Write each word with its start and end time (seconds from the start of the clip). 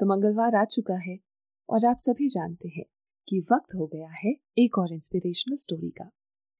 तो 0.00 0.06
मंगलवार 0.06 0.54
आ 0.54 0.64
चुका 0.64 0.94
है 1.00 1.18
और 1.68 1.84
आप 1.86 1.96
सभी 1.96 2.28
जानते 2.28 2.68
हैं 2.68 2.84
कि 3.28 3.38
वक्त 3.52 3.74
हो 3.74 3.86
गया 3.86 4.08
है 4.14 4.32
एक 4.58 4.78
और 4.78 4.92
इंस्पिरेशनल 4.92 5.56
स्टोरी 5.56 5.90
का। 5.90 6.10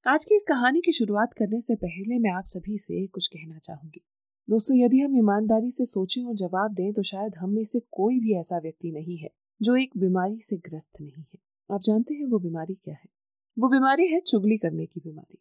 आज 0.06 0.24
की 0.24 0.36
इस 0.36 0.44
कहानी 0.44 0.80
की 0.80 0.92
शुरुआत 0.92 1.34
करने 1.34 1.60
से 1.60 1.74
पहले 1.74 2.18
मैं 2.18 2.32
आप 2.32 2.44
सभी 2.44 2.78
से 2.78 3.06
कुछ 3.06 3.26
कहना 3.26 3.58
चाहूँगी। 3.58 4.00
दोस्तों, 4.48 4.76
यदि 4.76 5.00
हम 5.00 5.16
ईमानदारी 5.18 5.70
से 5.70 5.84
सोचें 5.84 6.24
और 6.24 6.34
जवाब 6.34 6.74
दें 6.74 6.92
तो 6.92 7.02
शायद 7.02 7.34
हम 7.34 7.50
में 7.50 7.64
से 7.64 7.80
कोई 7.92 8.20
भी 8.20 8.38
ऐसा 8.38 8.58
व्यक्ति 8.58 8.92
नहीं 8.92 9.18
है 9.18 9.30
जो 9.60 9.76
एक 9.76 9.96
बीमारी 9.96 10.40
से 10.40 10.56
ग्रस्त 10.56 11.00
नहीं 11.00 11.22
है। 11.22 11.38
आप 11.70 11.80
जानते 11.80 12.14
हैं 12.14 12.26
वो 12.26 12.38
बीमारी 12.38 12.74
क्या 12.74 12.94
है? 12.94 13.08
वो 13.56 13.68
बीमारी 13.68 14.06
है 14.06 14.20
चुगली 14.22 14.56
करने 14.56 14.86
की 14.86 15.00
बीमारी। 15.00 15.38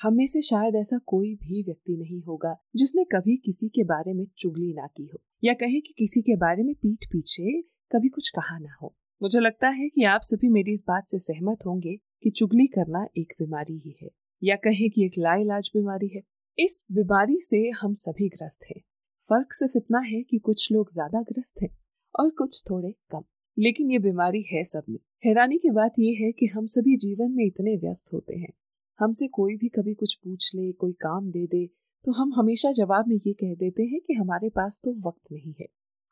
हम 0.00 0.14
में 0.14 0.26
से 0.26 0.42
शायद 0.42 0.76
ऐसा 0.76 0.98
कोई 1.06 1.34
भी 1.34 1.62
व्यक्ति 1.62 1.96
नहीं 1.96 2.22
होगा 2.22 2.56
जिसने 2.76 3.04
कभी 3.12 3.36
किसी 3.36 3.68
के 3.68 3.84
बारे 3.84 4.14
में 4.14 4.26
चुगली 4.38 4.72
ना 4.74 4.86
की 4.86 5.06
हो। 5.06 5.20
या 5.42 5.52
कहे 5.52 5.80
कि 5.80 5.94
किसी 5.98 6.20
के 6.20 6.36
बारे 6.36 6.62
में 6.62 6.74
पीठ 6.74 7.04
पीछे 7.04 7.60
कभी 7.90 8.08
कुछ 8.08 8.28
कहा 8.30 8.58
ना 8.58 8.76
हो। 8.82 8.94
मुझे 9.20 9.40
लगता 9.40 9.68
है 9.68 9.88
कि 9.88 10.04
आप 10.04 10.20
सभी 10.20 10.48
मेरी 10.48 10.72
इस 10.72 10.82
बात 10.88 11.06
से 11.06 11.18
सहमत 11.18 11.66
होंगे 11.66 11.96
कि 12.22 12.30
चुगली 12.30 12.66
करना 12.66 13.06
एक 13.18 13.32
बीमारी 13.38 13.76
ही 13.78 13.94
है, 14.02 14.08
या 14.42 14.56
कहें 14.56 14.88
कि 14.90 15.04
एक 15.04 15.12
लाइलाज 15.18 15.70
बीमारी 15.74 16.08
है। 16.08 16.22
इस 16.58 16.84
बीमारी 16.92 17.38
से 17.40 17.68
हम 17.80 17.92
सभी 17.92 18.28
ग्रस्त 18.28 18.66
हैं। 18.70 18.80
फ़र्क 19.22 19.52
सिर्फ़ 19.52 19.76
इतना 19.76 19.98
है 19.98 20.22
कि 20.22 20.38
कुछ 20.38 20.72
लोग 20.72 20.92
ज़्यादा 20.92 21.22
ग्रस्त 21.22 21.62
हैं 21.62 21.70
और 22.14 22.30
कुछ 22.30 22.62
थोड़े 22.70 22.90
कम। 23.10 23.24
लेकिन 23.56 23.90
ये 23.90 23.98
बीमारी 23.98 24.42
है 24.42 24.62
सब 24.64 24.82
में। 24.88 24.98
हैरानी 25.24 25.58
की 25.58 25.70
बात 25.70 25.98
यह 25.98 26.24
है 26.24 26.32
कि 26.32 26.46
हम 26.46 26.66
सभी 26.66 26.96
जीवन 26.96 27.32
में 27.32 27.44
इतने 27.44 27.76
व्यस्त 27.76 28.12
होते 28.14 28.36
हैं। 28.36 28.52
हमसे 28.98 29.28
कोई 29.28 29.56
भी 29.56 29.68
कभी 29.68 29.94
कुछ 29.94 30.14
पूछ 30.14 30.50
ले, 30.54 30.72
कोई 30.72 30.92
काम 30.92 31.30
दे 31.30 31.46
दे 31.46 31.68
तो 32.04 32.12
हम 32.12 32.32
हमेशा 32.36 32.70
जवाब 32.70 33.08
में 33.08 33.16
ये 33.16 33.32
कह 33.32 33.54
देते 33.54 33.82
हैं 33.82 34.00
कि 34.00 34.14
हमारे 34.14 34.48
पास 34.48 34.80
तो 34.84 34.92
वक्त 35.08 35.32
नहीं 35.32 35.54
है। 35.60 35.66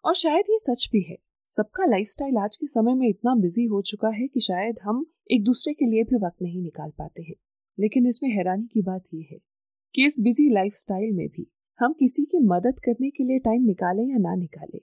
और 0.04 0.14
शायद 0.14 0.44
ये 0.50 0.58
सच 0.58 0.88
भी 0.92 1.02
है। 1.02 1.16
सबका 1.48 1.84
लाइफस्टाइल 1.84 2.38
आज 2.38 2.56
के 2.56 2.66
समय 2.66 2.94
में 2.94 3.08
इतना 3.08 3.34
बिज़ी 3.34 3.64
हो 3.64 3.82
चुका 3.82 4.08
है 4.08 4.26
कि 4.26 4.40
शायद 4.40 4.78
हम 4.82 5.04
एक 5.30 5.44
दूसरे 5.44 5.74
के 5.74 5.84
लिए 5.84 6.02
भी 6.02 6.16
वक्त 6.16 6.42
नहीं 6.42 6.62
निकाल 6.62 6.90
पाते 6.90 7.22
हैं। 7.22 7.34
लेकिन 7.78 8.06
इसमें 8.06 8.30
हैरानी 8.30 8.66
की 8.66 8.82
बात 8.82 9.02
यह 9.14 9.26
है 9.30 9.38
कि 9.94 10.06
इस 10.06 10.20
बिज़ी 10.20 10.48
लाइफस्टाइल 10.48 11.14
में 11.14 11.28
भी 11.28 11.46
हम 11.78 11.92
किसी 11.92 12.24
की 12.24 12.38
मदद 12.38 12.80
करने 12.84 13.10
के 13.10 13.24
लिए 13.24 13.38
टाइम 13.38 13.62
निकालें 13.62 14.04
या 14.04 14.18
ना 14.18 14.34
निकालें। 14.34 14.80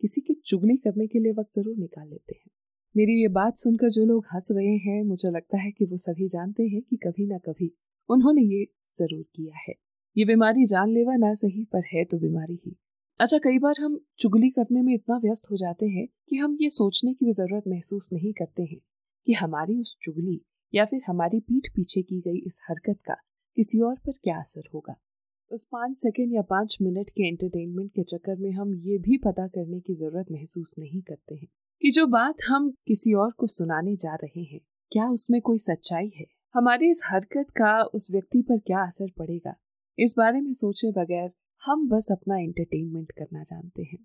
किसी 0.00 0.20
की 0.20 0.34
चुगली 0.34 0.76
करने 0.76 1.06
के 1.06 1.18
लिए 1.18 1.32
वक्त 1.32 1.54
ज़रूर 1.54 1.76
निकाल 1.76 2.08
लेते 2.08 2.34
हैं। 2.34 2.50
मेरी 2.96 3.20
ये 3.22 3.28
बात 3.28 3.56
सुनकर 3.56 3.90
जो 3.90 4.04
लोग 4.04 4.26
हंस 4.34 4.48
रहे 4.52 4.76
हैं, 4.76 5.02
मुझे 5.04 5.30
लगता 5.30 5.58
है 5.58 5.70
कि 5.70 5.84
वो 5.84 5.96
सभी 5.96 6.26
जानते 6.26 6.62
हैं 6.62 6.82
कि 6.82 6.96
कभी 6.96 7.26
ना 7.26 7.38
कभी 7.38 7.74
उन्होंने 8.08 8.42
ये 8.42 8.66
ज़रूर 8.88 9.22
किया 9.22 9.54
है। 9.68 9.83
ये 10.16 10.24
बीमारी 10.24 10.64
जानलेवा 10.64 11.16
ना 11.16 11.34
सही, 11.34 11.64
पर 11.64 11.82
है 11.94 12.04
तो 12.04 12.18
बीमारी 12.18 12.56
ही। 12.56 12.76
अच्छा 13.20 13.38
कई 13.38 13.58
बार 13.58 13.74
हम 13.80 13.98
चुगली 14.18 14.50
करने 14.50 14.82
में 14.82 14.92
इतना 14.94 15.16
व्यस्त 15.16 15.50
हो 15.50 15.56
जाते 15.56 15.86
हैं 15.86 16.06
कि 16.28 16.36
हम 16.36 16.56
ये 16.60 16.68
सोचने 16.70 17.14
की 17.14 17.26
भी 17.26 17.32
ज़रूरत 17.32 17.62
महसूस 17.68 18.10
नहीं 18.12 18.32
करते 18.32 18.62
हैं 18.62 18.78
कि 19.26 19.32
हमारी 19.32 19.78
उस 19.80 19.96
चुगली 20.02 20.40
या 20.74 20.84
फिर 20.84 21.00
हमारी 21.06 21.40
पीठ 21.40 21.68
पीछे 21.68 22.02
की 22.02 22.20
गई 22.20 22.38
इस 22.38 22.60
हरकत 22.70 23.02
का 23.02 23.14
किसी 23.56 23.80
और 23.80 23.96
पर 23.96 24.12
क्या 24.12 24.38
असर 24.38 24.68
होगा। 24.74 24.94
उस 25.50 25.64
पाँच 25.64 25.96
सेकेंड 25.96 26.32
या 26.34 26.42
पाँच 26.42 26.78
मिनट 26.82 27.10
के 27.10 27.28
एंटरटेनमेंट 27.28 27.90
के 27.90 28.02
चक्कर 28.02 28.36
में 28.36 28.50
हम 28.50 28.74
ये 28.78 28.98
भी 28.98 29.16
पता 29.16 29.46
करने 29.46 29.80
की 29.80 29.94
ज़रूरत 29.94 30.26
महसूस 30.30 30.74
नहीं 30.78 31.02
करते 31.02 31.34
हैं 31.34 31.48
कि 31.82 31.90
जो 31.90 32.06
बात 32.06 32.48
हम 32.48 32.70
किसी 32.86 33.12
और 33.14 33.32
को 33.32 33.46
सुनाने 33.46 33.94
जा 33.94 34.14
रहे 34.14 34.42
हैं, 34.42 34.60
क्या 34.92 35.08
उसमें 35.08 35.40
कोई 35.40 35.58
सच्चाई 35.58 36.10
है? 36.16 36.26
हमारी 36.54 36.90
इस 36.90 37.02
हरकत 37.04 37.50
का 37.50 37.82
उस 37.82 38.08
व्यक्ति 38.12 38.42
पर 38.42 38.58
क्या 38.58 38.86
असर 38.86 39.10
पड़ेगा? 39.18 39.54
इस 39.98 40.14
बारे 40.18 40.40
में 40.40 40.52
सोचे 40.52 40.90
बगैर 40.92 41.30
हम 41.62 41.86
बस 41.88 42.08
अपना 42.12 42.36
एंटरटेनमेंट 42.36 43.12
करना 43.12 43.42
जानते 43.42 43.82
हैं। 43.82 43.98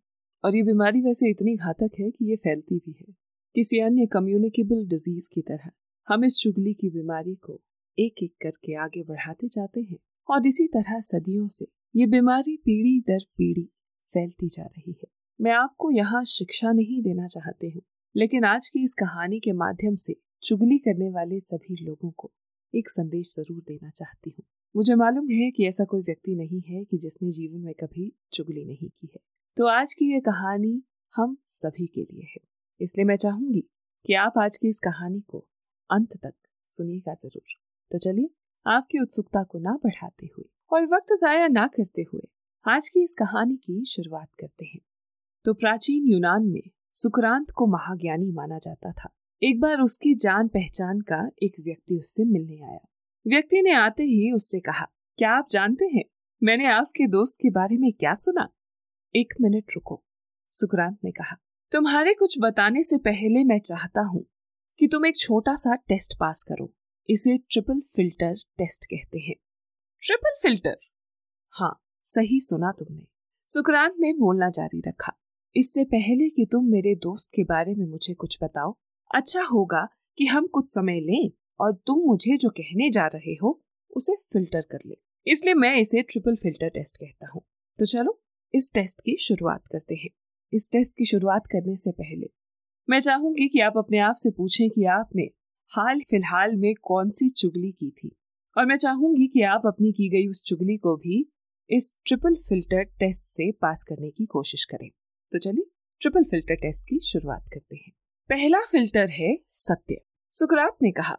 और 0.44 0.56
ये 0.56 0.62
बीमारी 0.64 1.02
वैसे 1.02 1.30
इतनी 1.30 1.56
घातक 1.58 2.00
है 2.00 2.10
कि 2.12 2.30
ये 2.30 2.36
फैलती 2.36 2.78
भी 2.78 2.96
है। 3.00 3.14
किसी 3.56 3.80
अन्य 3.80 4.06
कम्युनिकेबल 4.06 4.86
डिज़ीज़ 4.88 5.30
की 5.34 5.42
तरह 5.42 5.72
हम 6.08 6.26
इस 6.26 6.38
चुगली 6.38 6.74
की 6.74 6.90
बीमारी 6.90 7.34
को 7.36 7.60
एक 7.98 8.24
एक 8.24 8.34
करके 8.42 8.76
आगे 8.76 9.04
बढ़ाते 9.04 9.48
जाते 9.48 9.82
हैं। 9.82 9.98
और 10.30 10.48
इसी 10.48 10.68
तरह 10.68 11.00
सदियों 11.04 11.48
से 11.48 11.66
ये 11.96 12.06
बीमारी 12.08 12.56
पीढ़ी 12.58 13.00
दर 13.02 13.26
पीढ़ी 13.38 13.68
फैलती 14.10 14.48
जा 14.48 14.64
रही 14.66 14.92
है। 14.94 15.08
मैं 15.40 15.52
आपको 15.54 15.92
यहाँ 15.92 16.24
शिक्षा 16.28 16.72
नहीं 16.72 17.02
देना 17.02 17.26
चाहती 17.28 17.70
हूँ, 17.70 17.82
लेकिन 18.16 18.44
आज 18.46 18.68
की 18.68 18.84
इस 18.84 18.94
कहानी 18.94 19.40
के 19.40 19.54
माध्यम 19.56 19.96
से 19.96 20.16
चुगली 20.44 20.78
करने 20.78 21.10
वाले 21.10 21.40
सभी 21.42 21.84
लोगों 21.86 22.12
को 22.12 22.32
एक 22.74 22.90
संदेश 22.90 23.34
ज़रूर 23.36 23.62
देना 23.68 23.90
चाहती 23.90 24.30
हूँ। 24.30 24.46
मुझे 24.76 24.96
मालूम 24.96 25.30
है 25.30 25.52
कि 25.52 25.66
ऐसा 25.68 25.84
कोई 25.84 26.02
व्यक्ति 26.02 26.36
नहीं 26.36 26.62
है 26.62 26.84
कि 26.84 26.98
जिसने 26.98 27.32
जीवन 27.32 27.60
में 27.60 27.74
कभी 27.74 28.14
चुगली 28.34 28.66
नहीं 28.66 28.90
की 28.90 29.10
है। 29.14 29.20
तो 29.58 29.68
आज 29.68 29.94
की 29.94 30.14
ये 30.14 30.20
कहानी 30.20 30.84
हम 31.16 31.38
सभी 31.46 31.88
के 31.88 32.02
लिए 32.02 32.24
है। 32.24 32.42
इसलिए 32.82 33.06
मैं 33.06 33.16
चाहूँगी 33.16 33.70
कि 34.06 34.14
आप 34.14 34.34
आज 34.38 34.58
की 34.58 34.68
इस 34.68 34.80
कहानी 34.80 35.22
को 35.22 35.48
अंत 35.92 36.10
तक 36.24 36.34
सुनिएगा 36.64 37.14
ज़रूर। 37.14 37.54
तो 37.92 37.98
चलिए, 37.98 38.30
आपकी 38.68 39.00
उत्सुकता 39.00 39.44
को 39.44 39.60
ना 39.60 39.72
बढ़ाते 39.72 40.26
हुए 40.26 40.50
और 40.72 40.86
वक्त 40.86 41.14
जाया 41.22 41.48
ना 41.48 41.68
करते 41.68 42.02
हुए 42.02 42.22
आज 42.66 42.90
की 42.90 43.04
इस 43.04 43.16
कहानी 43.16 43.56
की 43.56 43.86
शुरुआत 43.86 44.30
करते 44.40 44.66
हैं। 44.66 44.82
तो 45.46 45.54
प्राचीन 45.54 46.08
यूनान 46.08 46.44
में 46.44 46.70
सुक्रांत 46.94 47.52
को 47.56 47.68
महाज्ञानी 47.68 48.32
माना 48.32 48.58
जाता 48.58 48.92
था। 48.92 49.10
एक 49.44 49.60
बार 49.60 49.82
उसकी 49.82 50.14
जान 50.14 50.48
पहचान 50.48 51.02
का 51.02 51.32
एक 51.44 51.56
व्यक्ति 51.60 51.98
उससे 51.98 52.26
मिलने 52.26 52.62
आया। 52.62 52.86
व्यक्ति 53.30 53.62
ने 53.62 53.72
आते 53.72 54.04
ही 54.04 54.32
उससे 54.32 54.60
कहा, 54.60 54.86
क्या 55.18 55.32
आप 55.32 55.46
जानते 55.52 55.86
हैं, 55.86 56.04
मैंने 56.42 56.66
आपके 56.66 57.08
दोस्त 57.08 57.38
के 57.42 57.50
बारे 57.50 57.78
में 57.78 57.92
क्या 57.94 58.14
सुना? 58.14 58.48
एक 59.16 59.34
मिनट 59.42 59.76
रुको 59.76 60.02
सुक्रांत 60.54 60.98
ने 61.06 61.12
कहा, 61.12 61.36
तुम्हारे 61.72 62.14
कुछ 62.14 62.36
बताने 62.40 62.84
से 62.84 62.98
पहले 62.98 63.44
मैं 63.44 63.60
चाहता 63.60 64.02
हूँ 64.02 64.26
कि 64.80 64.88
तुम 64.88 65.06
एक 65.06 65.18
छोटा 65.18 65.56
सा 65.56 65.76
टेस्ट 65.76 66.18
पास 66.20 66.44
करो, 66.44 66.74
इसे 67.10 67.38
ट्रिपल 67.38 67.82
फ़िल्टर 67.96 68.36
टेस्ट 68.58 68.86
कहते 68.86 69.20
हैं। 69.20 69.36
Triple 70.02 70.40
filter? 70.42 70.78
हाँ 71.54 71.74
सही 72.04 72.40
सुना 72.42 72.72
तुमने 72.72 73.06
सुक्रांत 73.48 73.96
ने 74.00 74.14
बोलना 74.14 74.50
जारी 74.50 74.82
रखा, 74.88 75.14
इससे 75.56 75.84
पहले 75.84 76.30
कि 76.30 76.48
तुम 76.52 76.72
मेरे 76.72 76.96
दोस्त 76.96 77.32
के 77.36 77.44
बारे 77.44 77.76
में 77.76 77.86
मुझे 77.86 78.14
कुछ 78.14 78.38
बताओ 78.44 78.78
अच्छा 79.12 79.44
होगा 79.44 79.88
कि 80.18 80.26
हम 80.26 80.48
कुछ 80.48 80.70
समय 80.70 81.00
लें। 81.02 81.30
और 81.62 81.74
तुम 81.88 82.00
मुझे 82.06 82.38
जो 82.38 82.50
कहने 82.50 82.90
जा 82.90 83.08
रहे 83.08 83.34
हो, 83.34 83.62
उसे 83.92 84.16
फ़िल्टर 84.34 84.62
कर 84.62 84.80
ले। 84.86 84.96
इसलिए 85.28 85.54
मैं 85.54 85.76
इसे 85.78 86.02
ट्रिपल 86.02 86.36
फ़िल्टर 86.36 86.70
टेस्ट 86.70 86.98
कहता 86.98 87.28
हूँ। 87.36 87.42
तो 87.80 87.86
चलो, 87.86 88.22
इस 88.54 88.72
टेस्ट 88.74 89.02
की 89.02 89.18
शुरुआत 89.18 89.68
करते 89.72 89.96
हैं। 89.96 90.10
इस 90.54 90.70
टेस्ट 90.72 90.98
की 90.98 91.06
शुरुआत 91.06 91.48
करने 91.48 91.76
से 91.76 91.92
पहले, 91.92 92.30
मैं 92.90 93.00
चाहूँगी 93.00 93.48
कि 93.48 93.60
आप 93.60 93.74
अपने 93.78 93.98
आप 93.98 94.16
से 94.16 94.30
पूछें 94.30 94.70
कि 94.70 94.86
आपने 94.86 95.24
हाल 95.70 96.00
फ़िलहाल 96.00 96.56
में 96.56 96.74
कौन 96.76 97.10
सी 97.10 97.30
चुगली 97.30 97.72
की 97.72 97.90
थी? 97.90 98.16
और 98.58 98.66
मैं 98.66 98.76
चाहूँगी 98.76 99.28
कि 99.28 99.42
आप 99.42 99.62
अपनी 99.66 99.92
की 99.92 100.10
गई 100.10 100.28
उस 100.28 100.44
चुगली 100.44 100.78
को 100.78 100.96
भी 100.98 101.32
इस 101.70 101.96
ट्रिपल 102.06 102.36
फ़िल्टर 102.36 102.84
टेस्ट 102.84 103.26
से 103.26 103.52
पास 103.52 103.84
करने 103.84 104.10
की 104.12 104.26
कोशिश 104.26 104.66
करें। 104.66 104.90
तो 105.32 105.38
चलिए 105.38 105.70
ट्रिपल 106.02 106.24
फ़िल्टर 106.24 106.56
टेस्ट 106.56 106.86
की 106.86 107.00
शुरुआत 107.00 107.46
करते 107.54 107.76
हैं। 107.76 107.92
पहला 108.30 108.62
फ़िल्टर 108.62 109.10
है 109.10 109.38
सत्य। 109.46 109.96
सुकरात 110.34 110.78
ने 110.82 110.92
कहा 110.92 111.18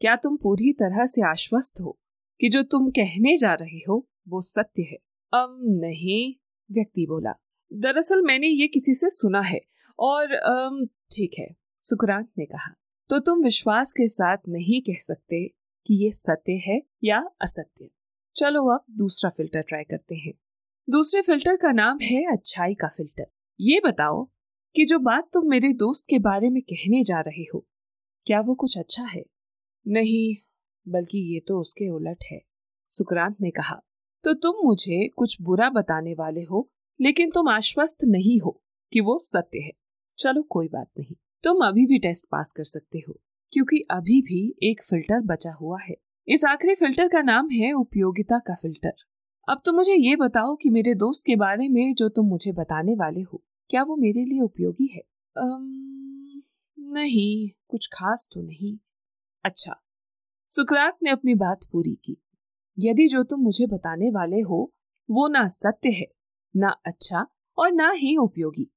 क्या 0.00 0.16
तुम 0.16 0.36
पूरी 0.36 0.72
तरह 0.72 1.06
से 1.06 1.22
आश्वस्त 1.22 1.80
हो 1.80 1.98
कि 2.40 2.48
जो 2.48 2.62
तुम 2.62 2.88
कहने 2.88 3.36
जा 3.36 3.54
रहे 3.54 3.78
हो, 3.88 4.08
वो 4.28 4.40
सत्य 4.40 4.82
है? 4.82 4.96
अम, 5.34 5.58
नहीं, 5.60 6.34
व्यक्ति 6.72 7.06
बोला। 7.06 7.32
दरअसल 7.72 8.22
मैंने 8.22 8.46
ये 8.46 8.66
किसी 8.68 8.94
से 8.94 9.10
सुना 9.10 9.40
है 9.40 9.60
और, 9.98 10.32
अम, 10.32 10.86
ठीक 10.86 11.30
है, 11.38 11.56
सुकरांत 11.82 12.28
ने 12.38 12.44
कहा। 12.44 12.74
तो 13.08 13.18
तुम 13.18 13.42
विश्वास 13.42 13.92
के 13.92 14.08
साथ 14.08 14.36
नहीं 14.48 14.80
कह 14.80 14.98
सकते 15.00 15.48
कि 15.86 16.04
ये 16.04 16.12
सत्य 16.12 16.52
है 16.52 16.82
या 17.04 17.18
असत्य। 17.42 17.90
चलो 18.36 18.66
अब 18.66 18.84
दूसरा 18.90 19.30
फ़िल्टर 19.30 19.62
ट्राई 19.62 19.84
करते 19.84 20.14
हैं। 20.14 20.32
दूसरे 20.90 21.22
फ़िल्टर 21.22 21.56
का 21.56 21.72
नाम 21.72 21.98
है 22.02 22.32
अच्छाई 22.32 22.74
का 22.74 22.88
फ़िल्टर। 22.88 23.26
ये 23.60 23.80
बताओ 23.84 24.30
कि 24.74 24.84
जो 24.84 24.98
बात 24.98 25.30
तुम 25.32 25.50
मेरे 25.50 25.72
दोस्त 25.72 26.04
के 26.10 26.18
बारे 26.18 26.50
में 26.50 26.62
कहने 26.62 27.02
जा 27.02 27.20
रहे 27.20 27.44
हो, 27.54 27.66
क्या 28.26 28.40
वो 28.40 28.54
कुछ 28.54 28.78
अच्छा 28.78 29.02
है? 29.02 29.24
नहीं 29.86 30.34
बल्कि 30.86 31.18
ये 31.34 31.40
तो 31.40 31.60
उसके 31.60 31.88
उलट 31.88 32.24
है 32.32 32.40
सुक्रांत 32.90 33.36
ने 33.40 33.50
कहा। 33.50 33.80
तो 34.24 34.32
तुम 34.34 34.56
मुझे 34.64 35.08
कुछ 35.08 35.40
बुरा 35.42 35.68
बताने 35.70 36.14
वाले 36.14 36.42
हो 36.42 36.68
लेकिन 37.00 37.30
तुम 37.30 37.48
आश्वस्त 37.48 38.04
नहीं 38.04 38.38
हो 38.40 38.60
कि 38.92 39.00
वो 39.00 39.18
सत्य 39.18 39.58
है। 39.58 39.72
चलो 40.18 40.42
कोई 40.42 40.68
बात 40.68 40.88
नहीं। 40.98 41.14
तुम 41.44 41.64
अभी 41.66 41.86
भी 41.86 41.98
टेस्ट 41.98 42.26
पास 42.32 42.52
कर 42.52 42.64
सकते 42.64 42.98
हो 42.98 43.20
क्योंकि 43.52 43.80
अभी 43.90 44.20
भी 44.22 44.54
एक 44.62 44.82
फ़िल्टर 44.82 45.20
बचा 45.20 45.52
हुआ 45.52 45.78
है। 45.82 45.96
इस 46.28 46.44
आखिरी 46.44 46.74
फ़िल्टर 46.74 47.08
का 47.08 47.22
नाम 47.22 47.48
है 47.50 47.72
उपयोगिता 47.72 48.38
का 48.38 48.54
फ़िल्टर। 48.54 48.92
अब 49.48 49.60
तुम 49.64 49.74
मुझे 49.74 49.94
ये 49.94 50.16
बताओ 50.16 50.54
कि 50.56 50.70
मेरे 50.70 50.94
दोस्त 50.94 51.26
के 51.26 51.36
बारे 51.36 51.68
में 51.68 51.94
जो 51.94 52.08
तुम 52.08 52.26
मुझे 52.26 52.52
बताने 52.52 52.94
वाले 52.94 53.20
हो 53.22 53.42
क्या 53.70 53.82
वो 53.82 53.96
मेरे 53.96 54.24
लिए 54.24 54.40
उपयोगी 54.40 54.86
है? 54.86 55.00
अम, 55.36 56.42
नहीं 56.78 57.48
कुछ 57.68 57.86
खास 57.86 58.28
तो 58.32 58.42
नहीं। 58.42 58.76
अच्छा 59.46 59.74
सुकरात 60.48 60.98
ने 61.02 61.10
अपनी 61.10 61.34
बात 61.34 61.60
पूरी 61.72 61.94
की। 61.94 62.22
यदि 62.78 63.08
जो 63.08 63.22
तुम 63.22 63.40
मुझे 63.40 63.66
बताने 63.66 64.10
वाले 64.10 64.40
हो, 64.40 64.74
वो 65.10 65.28
ना 65.28 65.46
सत्य 65.46 65.90
है, 65.90 66.06
ना 66.56 66.68
अच्छा 66.68 67.26
और 67.58 67.72
ना 67.72 67.90
ही 67.90 68.16
उपयोगी। 68.16 68.74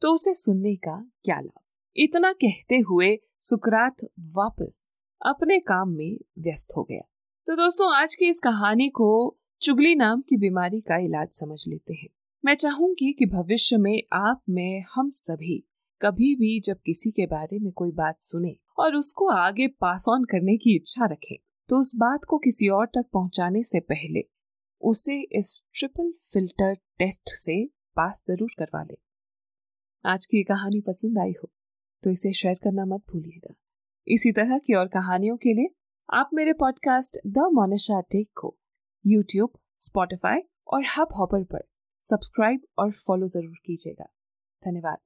तो 0.00 0.14
उसे 0.14 0.34
सुनने 0.34 0.76
का 0.76 1.10
क्या 1.24 1.40
लाभ? 1.40 1.60
इतना 1.96 2.32
कहते 2.32 2.78
हुए 2.78 3.18
सुकरात 3.40 3.96
वापस 4.20 4.88
अपने 5.26 5.60
काम 5.60 5.88
में 5.88 6.18
व्यस्त 6.38 6.68
हो 6.76 6.82
गया। 6.82 7.10
तो 7.46 7.56
दोस्तों, 7.56 7.94
आज 7.94 8.14
की 8.14 8.24
इस 8.24 8.40
कहानी 8.40 8.88
को 8.88 9.38
चुगली 9.60 9.94
नाम 9.94 10.20
की 10.20 10.36
बीमारी 10.36 10.80
का 10.80 10.96
इलाज 10.96 11.28
समझ 11.30 11.68
लेते 11.68 11.94
हैं। 11.94 12.08
मैं 12.44 12.54
चाहूँगी 12.54 13.12
कि 13.12 13.26
भविष्य 13.26 13.76
में 13.76 14.02
आप, 14.12 14.42
में, 14.48 14.84
हम 14.94 15.10
सभी 15.10 15.68
कभी 16.04 16.34
भी 16.36 16.58
जब 16.60 16.80
किसी 16.86 17.10
के 17.10 17.26
बारे 17.26 17.58
में 17.58 17.72
कोई 17.72 17.90
बात 17.92 18.18
सुने 18.18 18.54
और 18.78 18.96
उसको 18.96 19.28
आगे 19.30 19.66
पास 19.80 20.04
ऑन 20.08 20.24
करने 20.24 20.56
की 20.56 20.74
इच्छा 20.76 21.06
रखें 21.06 21.36
तो 21.68 21.78
उस 21.80 21.92
बात 21.96 22.24
को 22.28 22.38
किसी 22.38 22.68
और 22.68 22.86
तक 22.86 23.04
पहुँचाने 23.12 23.62
से 23.62 23.80
पहले 23.82 24.22
उसे 24.82 25.20
इस 25.38 25.62
ट्रिपल 25.74 26.10
फ़िल्टर 26.32 26.74
टेस्ट 26.98 27.34
से 27.36 27.56
पास 27.96 28.24
ज़रूर 28.26 28.50
करवा 28.58 28.82
ले। 28.82 28.96
आज 30.04 30.26
की 30.26 30.42
कहानी 30.42 30.80
पसंद 30.80 31.18
आई 31.18 31.32
हो 31.32 31.50
तो 32.02 32.10
इसे 32.10 32.32
शेयर 32.32 32.58
करना 32.64 32.84
मत 32.84 33.04
भूलिएगा। 33.12 33.54
इसी 34.06 34.32
तरह 34.32 34.58
की 34.58 34.74
और 34.74 34.88
कहानियों 34.88 35.36
के 35.36 35.54
लिए 35.54 35.74
आप 36.08 36.30
मेरे 36.34 36.52
पॉडकास्ट 36.52 37.18
द 37.28 37.48
मोनिशा 37.52 38.00
टेक 38.10 38.28
को 38.34 38.56
यूट्यूब 39.04 39.58
स्पॉटिफाई 39.78 40.40
और 40.68 40.84
हब 40.98 41.16
हॉपर 41.18 41.44
पर 41.44 41.64
सब्सक्राइब 42.02 42.66
और 42.78 42.92
फॉलो 42.92 43.26
ज़रूर 43.28 43.56
कीजिएगा। 43.66 44.12
धन्यवाद। 44.62 44.98